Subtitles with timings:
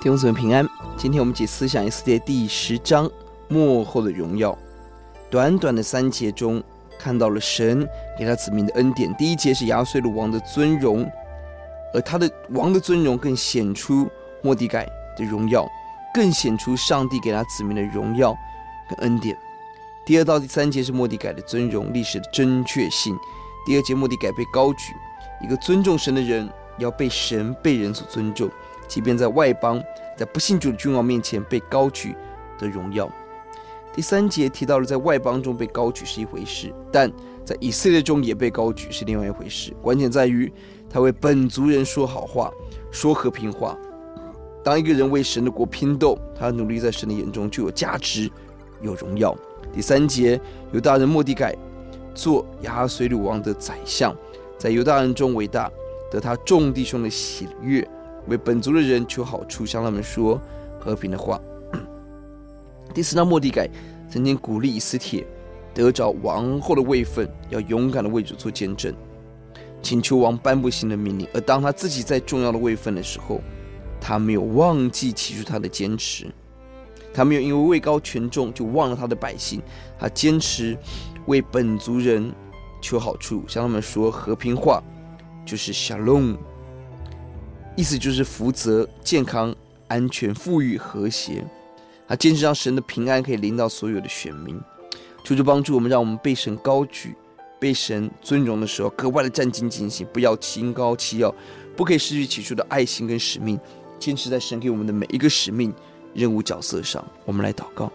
[0.00, 0.66] 弟兄姊妹平安，
[0.96, 3.06] 今天我们解思想以斯帖第十章
[3.48, 4.56] 末后的荣耀。
[5.28, 6.62] 短短的三节中，
[6.98, 7.86] 看到了神
[8.18, 9.14] 给他子民的恩典。
[9.16, 11.06] 第一节是亚哈随鲁王的尊荣，
[11.92, 14.08] 而他的王的尊荣更显出
[14.40, 15.68] 末底改的荣耀，
[16.14, 18.34] 更显出上帝给他子民的荣耀
[18.88, 19.36] 跟恩典。
[20.06, 23.14] 第二到第三节是末底改的尊荣历史的真确性。
[23.66, 24.94] 第二节末底改被高举，
[25.42, 26.48] 一个尊重神的人
[26.78, 28.50] 要被神被人所尊重。
[28.90, 29.80] 即便在外邦，
[30.18, 32.12] 在不信主的君王面前被高举
[32.58, 33.08] 的荣耀。
[33.94, 37.08] 第三节提到了在外邦中被高举是一回事，但
[37.44, 39.72] 在以色列中也被高举是另外一回事。
[39.80, 40.52] 关键在于
[40.88, 42.52] 他为本族人说好话，
[42.90, 43.78] 说和平话。
[44.64, 48.28] 当一个人为神的国拼斗，他的努力在神的眼中就有价值、
[48.82, 49.36] 有荣耀。
[49.72, 50.40] 第三节，
[50.72, 51.56] 犹大人莫底改
[52.12, 54.12] 做亚哈随鲁王的宰相，
[54.58, 55.70] 在犹大人中伟大，
[56.10, 57.88] 得他众弟兄的喜悦。
[58.30, 60.40] 为本族的人求好处，向他们说
[60.78, 61.40] 和平的话。
[62.94, 63.68] 第四章，末底改
[64.08, 65.26] 曾经鼓励以斯帖
[65.74, 68.94] 得着王后的位分，要勇敢的为主做见证，
[69.82, 71.26] 请求王颁布新的命令。
[71.34, 73.40] 而当他自己在重要的位分的时候，
[74.00, 76.26] 他没有忘记起初他的坚持，
[77.12, 79.60] 他没有因为位高权重就忘了他的百姓，
[79.98, 80.78] 他坚持
[81.26, 82.32] 为本族人
[82.80, 84.80] 求好处，向他们说和平话，
[85.44, 86.36] 就是沙龙。
[87.80, 89.56] 意思就是福泽、健康、
[89.88, 91.42] 安全、富裕、和谐。
[92.06, 94.60] 他坚持让神的平安可以临到所有的选民，
[95.24, 97.16] 求主帮助我们，让我们被神高举、
[97.58, 101.34] 被神尊荣的时候，格外的战兢兢行，不要心高气傲，
[101.74, 103.58] 不可以失去起初的爱心跟使命，
[103.98, 105.72] 坚持在神给我们的每一个使命、
[106.12, 107.02] 任务、角色上。
[107.24, 107.90] 我们来祷告，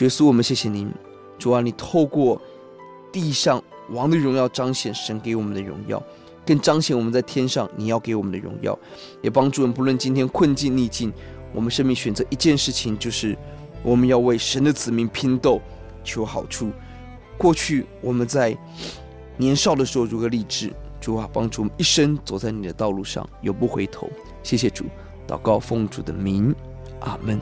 [0.00, 0.92] 耶稣，我们谢谢您，
[1.38, 2.38] 主啊，你透过
[3.10, 6.02] 地上王的荣耀彰显神给我们的荣耀。
[6.44, 8.78] 更彰显我们在天上你要给我们的荣耀，
[9.22, 11.12] 也帮助我们，不论今天困境逆境，
[11.54, 13.36] 我们生命选择一件事情，就是
[13.82, 15.60] 我们要为神的子民拼斗，
[16.02, 16.70] 求好处。
[17.38, 18.56] 过去我们在
[19.36, 24.08] 年少的时候如何立志，主啊，帮助我们一生走在你的道路上，永不回头。
[24.42, 24.84] 谢谢主，
[25.26, 26.54] 祷告奉主的名，
[27.00, 27.40] 阿门。